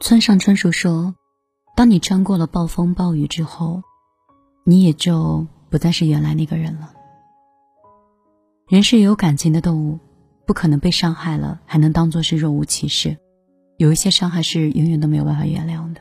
[0.00, 1.16] 村上春树说
[1.74, 3.82] ：“当你穿过了暴风暴雨之后，
[4.64, 6.92] 你也就不再是原来那个人了。
[8.68, 9.98] 人是有感情的动物，
[10.46, 13.18] 不可能被伤害了还能当做是若无其事。
[13.76, 16.00] 有一些伤害是永远都没有办法原谅的，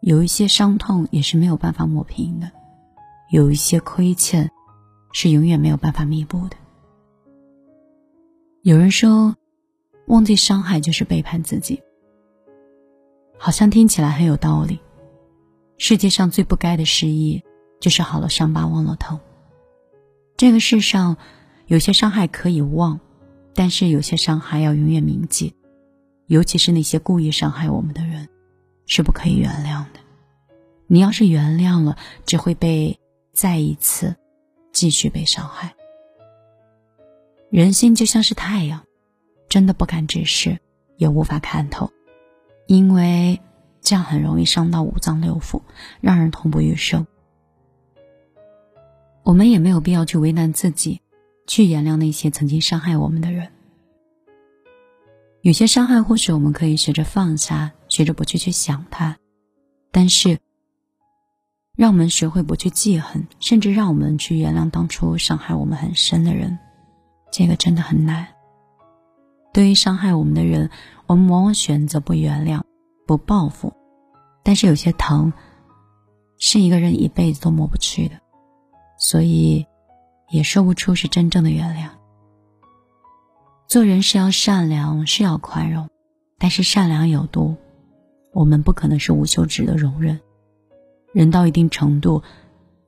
[0.00, 2.50] 有一些伤痛也是没有办法抹平的，
[3.30, 4.50] 有一些亏欠
[5.12, 6.56] 是永远没有办法弥补的。
[8.62, 9.36] 有人说，
[10.06, 11.82] 忘记伤害就是背叛自己。”
[13.44, 14.78] 好像听起来很有道理。
[15.76, 17.42] 世界上最不该的失忆，
[17.80, 19.18] 就是好了伤疤忘了痛。
[20.36, 21.16] 这个世上，
[21.66, 23.00] 有些伤害可以忘，
[23.52, 25.56] 但是有些伤害要永远铭记。
[26.28, 28.28] 尤其是那些故意伤害我们的人，
[28.86, 29.98] 是不可以原谅的。
[30.86, 33.00] 你要是原谅了，只会被
[33.32, 34.14] 再一次
[34.70, 35.74] 继续被伤害。
[37.50, 38.84] 人心就像是太阳，
[39.48, 40.60] 真的不敢直视，
[40.96, 41.90] 也无法看透。
[42.72, 43.38] 因为
[43.82, 45.60] 这样很容易伤到五脏六腑，
[46.00, 47.06] 让人痛不欲生。
[49.22, 51.02] 我们也没有必要去为难自己，
[51.46, 53.52] 去原谅那些曾经伤害我们的人。
[55.42, 59.18] 有些伤害或许我们可以学着放下，学着不去去想它，
[59.90, 60.38] 但是
[61.76, 66.58] 让我们学会不去记恨，甚至让我们去原谅当初伤害我们很深的人，
[67.30, 68.26] 这个真的很难。
[69.52, 70.70] 对于伤害我们的人，
[71.12, 72.62] 我们往往选择不原谅、
[73.06, 73.74] 不报复，
[74.42, 75.30] 但是有些疼，
[76.38, 78.14] 是一个人一辈子都抹不去的，
[78.98, 79.66] 所以
[80.30, 81.90] 也说不出是真正的原谅。
[83.68, 85.86] 做人是要善良，是要宽容，
[86.38, 87.56] 但是善良有度，
[88.32, 90.18] 我们不可能是无休止的容忍。
[91.12, 92.22] 人到一定程度，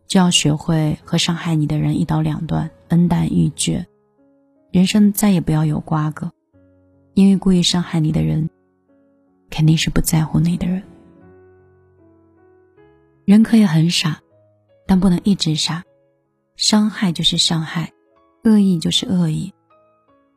[0.06, 3.86] 就要学会和伤害你的人一刀两断，恩断义绝，
[4.72, 6.32] 人生再也不要有瓜葛。
[7.14, 8.50] 因为故意伤害你的人，
[9.48, 10.82] 肯定是不在乎你的人。
[13.24, 14.20] 人可以很傻，
[14.86, 15.84] 但不能一直傻。
[16.56, 17.92] 伤害就是伤害，
[18.42, 19.54] 恶意就是恶意。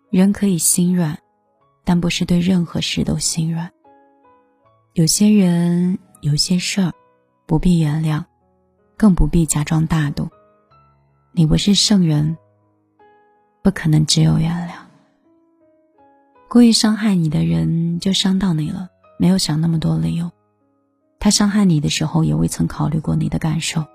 [0.10, 1.18] 人可以心软，
[1.84, 3.72] 但不是对任何事都心软。
[4.94, 6.94] 有些人，有些事儿，
[7.46, 8.24] 不必原谅，
[8.96, 10.30] 更不必假装大度。
[11.34, 12.38] 你不是圣人，
[13.62, 14.87] 不可能只有原谅。
[16.50, 20.32] 故意伤害你的人就伤到你了，没有想那么多理由。
[21.20, 23.86] 他伤害你的时候也未曾考虑过你的感受。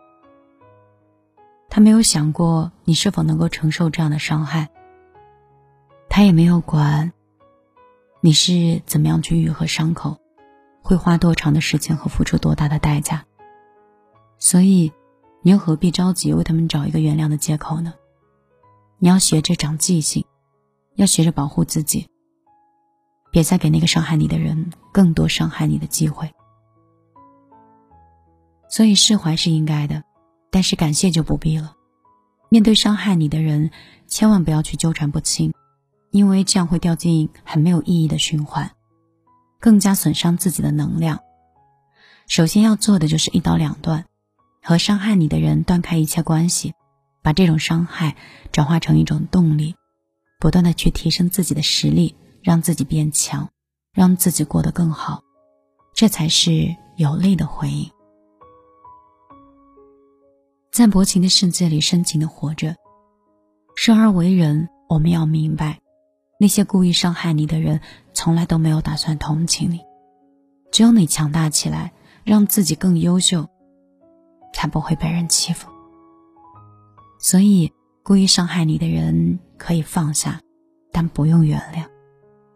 [1.70, 4.68] 他没有想过你是否能够承受这样的伤害。
[6.10, 7.12] 他也没有管
[8.20, 10.18] 你是怎么样去愈合伤口，
[10.82, 13.24] 会花多长的时间和付出多大的代价。
[14.38, 14.92] 所以，
[15.40, 17.94] 你又何必着急为他们找一个原谅的借口呢？
[18.98, 20.26] 你要学着长记性，
[20.96, 22.08] 要学着保护自己。
[23.32, 26.32] 别再给那个伤害你的人更多伤害你的机会。
[28.68, 30.04] 所以释怀是应该的，
[30.50, 31.74] 但是感谢就不必了。
[32.50, 33.70] 面对伤害你的人，
[34.06, 35.54] 千万不要去纠缠不清，
[36.10, 38.70] 因为这样会掉进很没有意义的循环，
[39.58, 41.20] 更加损伤自己的能量。
[42.28, 44.04] 首先要做的就是一刀两断，
[44.62, 46.74] 和伤害你的人断开一切关系，
[47.22, 48.16] 把这种伤害
[48.52, 49.74] 转化成一种动力，
[50.38, 52.14] 不断的去提升自己的实力。
[52.42, 53.48] 让自己变强，
[53.92, 55.22] 让自己过得更好，
[55.94, 57.90] 这才是有力的回应。
[60.70, 62.76] 在薄情的世界里深情的活着，
[63.76, 65.80] 生而为人，我们要明白，
[66.40, 67.80] 那些故意伤害你的人，
[68.14, 69.80] 从来都没有打算同情你。
[70.72, 71.92] 只有你强大起来，
[72.24, 73.46] 让自己更优秀，
[74.54, 75.68] 才不会被人欺负。
[77.20, 77.70] 所以，
[78.02, 80.40] 故意伤害你的人可以放下，
[80.90, 81.91] 但不用原谅。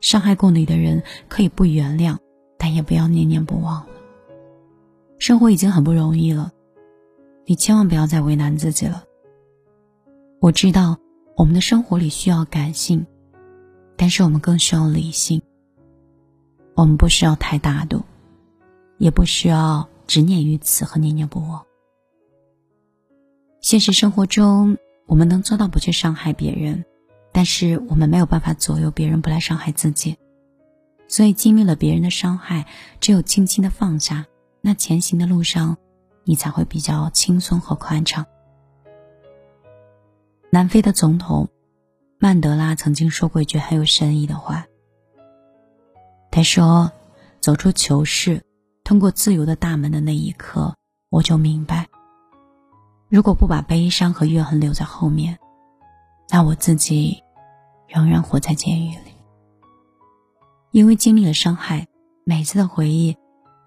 [0.01, 2.19] 伤害过你的人可以不原谅，
[2.59, 3.89] 但也不要念念不忘了。
[5.19, 6.53] 生活已经很不容易了，
[7.45, 9.05] 你千万不要再为难自己了。
[10.41, 10.99] 我知道
[11.37, 13.07] 我们的生活里需要感性，
[13.97, 15.41] 但是我们更需要理性。
[16.75, 18.03] 我们不需要太大度，
[18.98, 21.65] 也不需要执念于此和念念不忘。
[23.63, 24.77] 现实生活中，
[25.07, 26.84] 我们能做到不去伤害别人。
[27.36, 30.16] 但是我们没有办法左右别人不来伤害自己，
[31.06, 32.65] 所以经历了别人的伤害，
[32.98, 34.24] 只有轻轻的放下，
[34.62, 35.77] 那前行的路上，
[36.24, 38.24] 你才会比较轻松和宽敞。
[40.48, 41.47] 南非的总统
[42.18, 44.65] 曼德拉曾经说过一句很有深意的话，
[46.30, 46.91] 他说
[47.42, 48.42] ：“走出囚室，
[48.83, 50.74] 通过自由的大门的那一刻，
[51.10, 51.86] 我就明白，
[53.10, 55.36] 如果不把悲伤和怨恨留在后面，
[56.30, 57.22] 那我自己。”
[57.97, 59.15] 仍然活在监狱里，
[60.71, 61.89] 因为经历了伤害，
[62.25, 63.16] 每次的回忆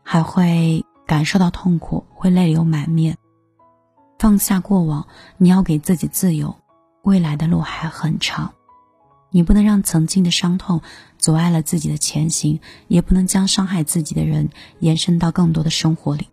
[0.04, 3.18] 还会感受到痛苦，会泪流满面。
[4.20, 5.08] 放下过往，
[5.40, 6.56] 你要给自己自由，
[7.02, 8.54] 未来的路还很长。
[9.31, 10.81] 你不能让曾经的伤痛
[11.18, 16.28] 阻碍了自己的前行，也不能将伤害自己的人延伸到更多的生活里。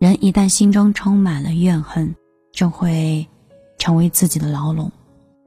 [0.00, 2.16] 人一旦心中充满了怨恨，
[2.52, 3.28] 就会
[3.78, 4.90] 成为自己的牢笼。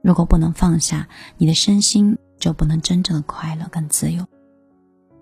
[0.02, 4.26] 如果不能放下，你的身心就不能真正的快乐跟自由。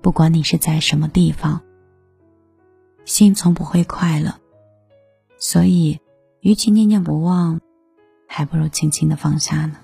[0.01, 1.61] 不管你是在什么地方，
[3.05, 4.35] 心从不会快乐。
[5.39, 6.01] 所以，
[6.41, 7.61] 与其念念不忘，
[8.29, 9.77] 还不如轻轻的放下呢。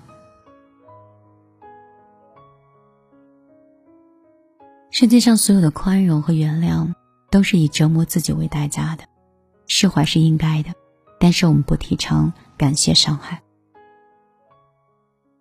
[4.91, 6.93] 世界上所有的宽容和原谅，
[7.29, 9.03] 都是以折磨自己为代价的。
[9.67, 10.71] 释怀是应该的，
[11.19, 13.41] 但是我们不提倡感谢伤害。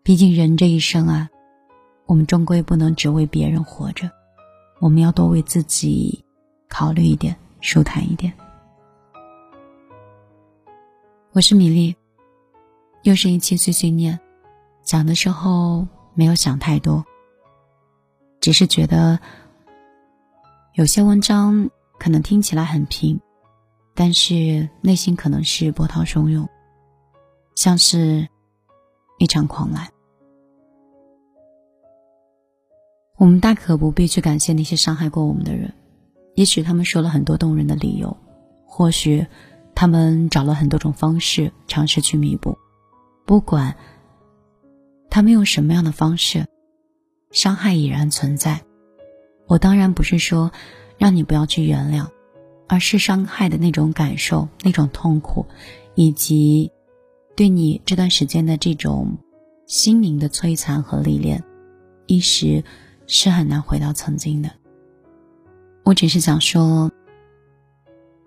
[0.04, 1.30] 毕竟人这一生啊，
[2.04, 4.10] 我们终归不能只为别人活着，
[4.78, 6.22] 我们要多为自己
[6.68, 8.30] 考虑一点，舒坦一点。
[11.32, 11.96] 我是米粒，
[13.04, 14.20] 又是一期碎碎念，
[14.82, 17.02] 讲的时候没有想太多，
[18.40, 19.18] 只是觉得。
[20.74, 23.18] 有些文章可能听起来很平，
[23.94, 26.46] 但是内心可能是波涛汹涌，
[27.54, 28.28] 像是
[29.18, 29.93] 一场狂澜。
[33.16, 35.72] 我们大可不必去感谢那些伤害过我们的人，
[36.34, 38.16] 也许他们说了很多动人的理由，
[38.66, 39.26] 或许
[39.74, 42.58] 他们找了很多种方式尝试去弥补。
[43.24, 43.76] 不管
[45.08, 46.46] 他们用什么样的方式，
[47.30, 48.62] 伤害已然存在。
[49.46, 50.50] 我当然不是说
[50.98, 52.08] 让你不要去原谅，
[52.66, 55.46] 而是伤害的那种感受、那种痛苦，
[55.94, 56.72] 以及
[57.36, 59.18] 对你这段时间的这种
[59.66, 61.44] 心灵的摧残和历练，
[62.06, 62.64] 一时
[63.06, 64.50] 是很难回到曾经的。
[65.84, 66.90] 我只是想说，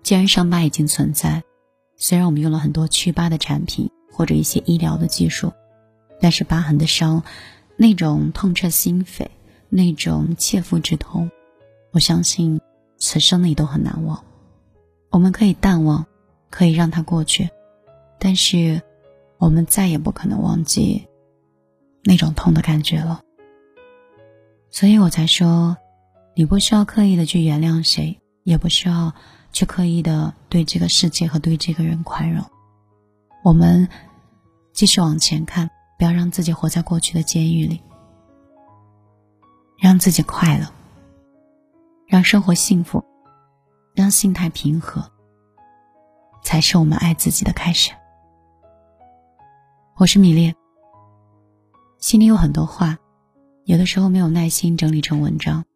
[0.02, 1.42] 既然伤疤已经存在，
[1.96, 5.52] 虽然我们用了很多祛疤的产品或者一些医疗的技术，
[6.20, 7.22] 但是疤痕的伤，
[7.76, 9.26] 那种痛彻心扉。
[9.70, 11.30] 那种切肤之痛，
[11.92, 12.58] 我相信
[12.96, 14.24] 此生你都很难忘。
[15.10, 16.06] 我们可以淡忘，
[16.48, 17.50] 可以让它过去，
[18.18, 18.80] 但是
[19.36, 21.06] 我们再也不可能忘记
[22.02, 23.20] 那种痛的感觉了。
[24.78, 25.76] 所以我才说，
[26.36, 29.12] 你不需要刻意的去原谅谁，也不需要
[29.52, 32.44] 去刻意的对这个世界和对这个人宽容。
[33.42, 33.88] 我们
[34.72, 37.82] 继续往前看，不要让自己活在过去的监狱里。
[39.80, 40.72] 让自己快乐，
[42.06, 43.04] 让生活幸福，
[43.96, 45.10] 让心态平和，
[46.44, 47.90] 才是我们爱自己的开始。
[49.96, 50.54] 我是米粒，
[51.98, 52.96] 心里有很多话，
[53.68, 55.66] 有的时候没有耐心整理成文章，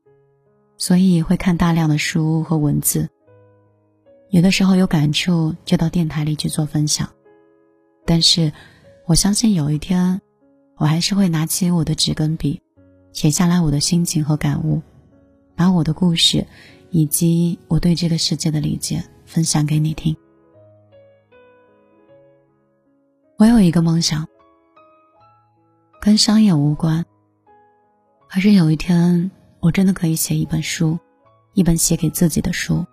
[0.79, 3.11] 所以会看大量的书和文字。
[4.31, 7.13] 有的时候有感触，就到电台里去做分享。
[8.07, 8.51] 但是，
[9.05, 10.23] 我相信有一天，
[10.79, 12.63] 我还是会拿起我的纸跟笔。
[13.13, 14.81] 写下来我的心情和感悟，
[15.55, 16.47] 把我的故事
[16.89, 20.17] 以及我对这个世界的理解分享给你听。
[23.37, 24.27] 我有一个梦想，
[26.01, 27.05] 跟商业无关，
[28.35, 29.31] 而是有一天
[29.61, 30.99] 我真的可以写一本书，
[31.53, 32.87] 一本写给自己的书，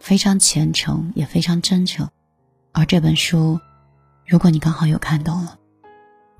[0.00, 2.08] 非常虔诚也非常真诚。
[2.72, 3.60] 而这本书，
[4.26, 5.58] 如果你刚好有看懂了，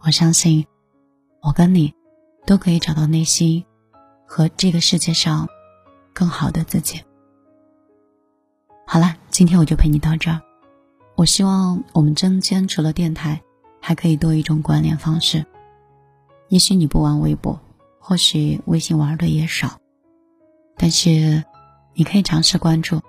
[0.00, 0.66] 我相信
[1.42, 1.94] 我跟你。
[2.46, 3.64] 都可以找到内心
[4.24, 5.48] 和这个世界上
[6.14, 7.02] 更好的自己。
[8.86, 10.40] 好了，今天我就陪你到这儿。
[11.16, 13.42] 我希望我们中间除了电台，
[13.80, 15.44] 还可以多一种关联方式。
[16.48, 17.60] 也许你不玩微博，
[18.08, 19.80] 或许微信玩的也少，
[20.76, 21.42] 但是
[21.92, 23.00] 你可以尝试关注。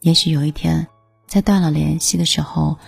[0.00, 0.88] 也许有一天，
[1.26, 2.78] 在断了联系的时候，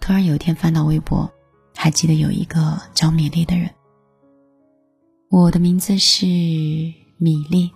[0.00, 1.30] 突然有一天翻到微博，
[1.76, 3.70] 还记得有一个叫米粒的人。
[5.30, 7.70] 我的名字是米粒，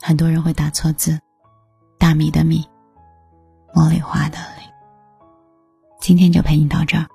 [0.00, 1.20] 很多人会打错字，
[1.98, 2.64] 大米的米，
[3.74, 4.64] 茉莉花的莉。
[6.00, 7.06] 今天就陪你到这儿，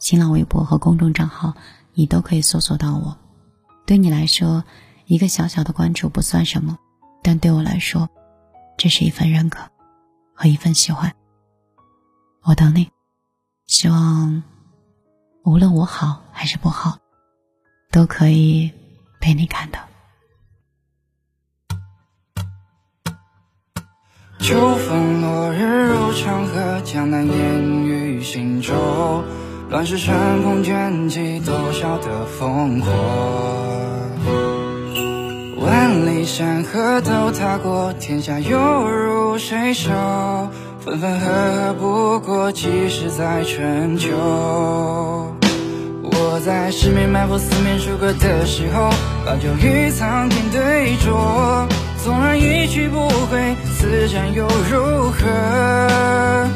[0.00, 1.54] 新浪微博和公众账号
[1.94, 3.16] 你都可以搜索到我。
[3.86, 4.64] 对你来说，
[5.06, 6.78] 一个小小的关注不算什么，
[7.22, 8.08] 但对我来说，
[8.76, 9.60] 这是一份认可
[10.34, 11.14] 和一份喜欢。
[12.42, 12.90] 我等你，
[13.66, 14.42] 希望
[15.44, 16.98] 无论我好还是不好，
[17.90, 18.72] 都可以。
[19.18, 19.80] 被你看到。
[24.38, 29.24] 秋风落日入长河，江南烟雨行舟，
[29.68, 34.55] 乱世乘风卷起多少的烽火。
[36.26, 39.90] 山河都踏过，天下又如谁手？
[40.84, 44.10] 分分合合不过几十载春秋。
[46.02, 48.90] 我在十面埋伏、四面楚歌的时候，
[49.24, 51.66] 把酒与苍天对酌。
[52.04, 56.48] 纵然一去不回，此战又如何？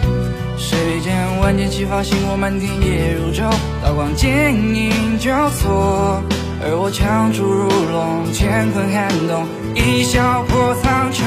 [0.59, 3.49] 谁见万箭齐发，星火满天夜如昼，
[3.85, 6.21] 刀光剑影交错。
[6.63, 11.25] 而我枪出如龙，乾坤撼动，一笑破苍穹，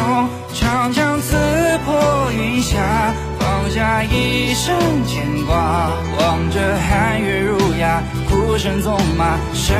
[0.53, 1.35] 长枪刺
[1.83, 2.77] 破云霞，
[3.39, 5.89] 放下一生牵挂。
[6.19, 9.75] 望着寒月如牙，孤身纵马，生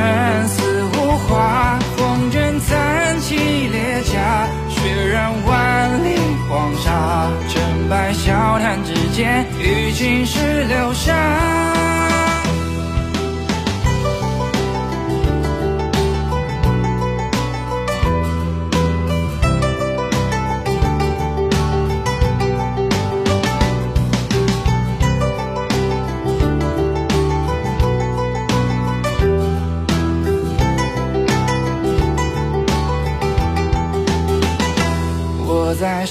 [0.48, 1.78] 死无话。
[1.98, 6.18] 风卷残骑裂甲，血染万里
[6.50, 7.30] 黄沙。
[7.48, 11.14] 成败笑谈之间，与青史留下。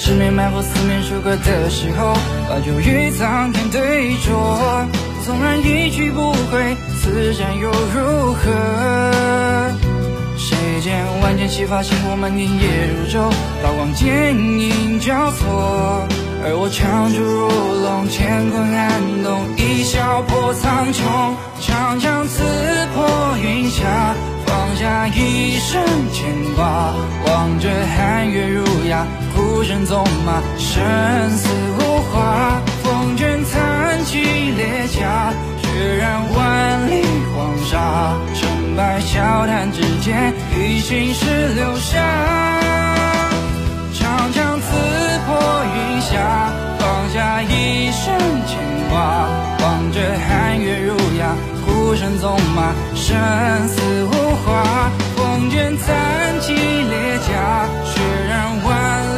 [0.05, 2.13] 十面埋伏、四面楚歌的时候，
[2.49, 4.35] 把酒与苍天对酌。
[5.25, 9.71] 纵然一去不回，此战又如何？
[10.37, 13.31] 谁见万箭齐发，星火漫天夜如昼，
[13.63, 16.05] 刀光剑影交错。
[16.45, 17.47] 而我枪出如
[17.85, 21.01] 龙，乾坤撼动，一笑破苍穹，
[21.61, 22.43] 长枪刺
[22.93, 23.07] 破
[23.41, 23.87] 云霞。
[24.45, 25.81] 放下一生
[26.13, 26.93] 牵挂，
[27.25, 29.07] 望着寒月如牙，
[29.62, 30.83] 孤身纵马，生
[31.37, 32.61] 死无话。
[32.83, 38.12] 风卷残骑裂甲，血染万里黄沙。
[38.35, 42.02] 成败笑谈之间，与心事留下。
[43.95, 44.66] 长枪刺
[45.26, 46.50] 破云霞，
[46.81, 48.12] 放下一生
[48.49, 48.59] 牵
[48.90, 49.28] 挂，
[49.61, 53.16] 望着寒月如牙，孤身纵马，生
[53.69, 54.33] 死无。
[54.45, 59.12] 话，风卷残骑裂甲，血染万。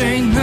[0.00, 0.39] watching